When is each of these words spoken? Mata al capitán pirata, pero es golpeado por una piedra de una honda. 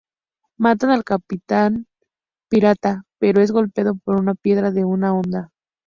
Mata 0.57 0.91
al 0.91 1.03
capitán 1.03 1.85
pirata, 2.49 3.03
pero 3.19 3.39
es 3.39 3.51
golpeado 3.51 3.93
por 4.03 4.19
una 4.19 4.33
piedra 4.33 4.71
de 4.71 4.83
una 4.83 5.13
honda. 5.13 5.51